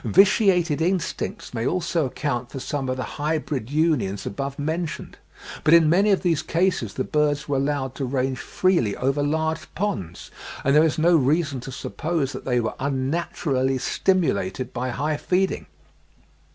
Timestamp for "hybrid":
3.21-3.69